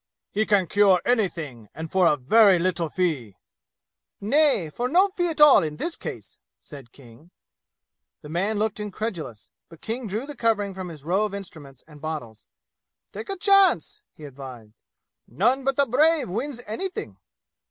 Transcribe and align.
"He 0.31 0.47
can 0.47 0.65
cure 0.65 0.99
anything, 1.05 1.69
and 1.75 1.91
for 1.91 2.07
a 2.07 2.17
very 2.17 2.57
little 2.57 2.89
fee!" 2.89 3.35
"Nay, 4.19 4.71
for 4.71 4.87
no 4.89 5.09
fee 5.09 5.27
at 5.29 5.39
all 5.39 5.61
in 5.61 5.77
this 5.77 5.95
case!" 5.95 6.39
said 6.59 6.91
King. 6.91 7.29
The 8.23 8.29
man 8.29 8.57
looked 8.57 8.79
incredulous, 8.79 9.51
but 9.69 9.79
King 9.81 10.07
drew 10.07 10.25
the 10.25 10.35
covering 10.35 10.73
from 10.73 10.87
his 10.89 11.03
row 11.05 11.25
of 11.25 11.35
instruments 11.35 11.83
and 11.87 12.01
bottles. 12.01 12.47
"Take 13.11 13.29
a 13.29 13.37
chance!" 13.37 14.01
he 14.15 14.25
advised. 14.25 14.79
"None 15.27 15.63
but 15.63 15.75
the 15.75 15.85
brave 15.85 16.31
wins 16.31 16.61
anything!" 16.65 17.17